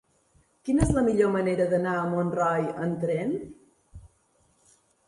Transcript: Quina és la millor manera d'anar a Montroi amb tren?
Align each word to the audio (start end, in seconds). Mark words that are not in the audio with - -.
Quina 0.69 0.81
és 0.85 0.93
la 0.95 1.03
millor 1.09 1.29
manera 1.35 1.67
d'anar 1.75 1.93
a 1.99 2.09
Montroi 2.15 2.67
amb 2.89 3.07
tren? 3.07 3.39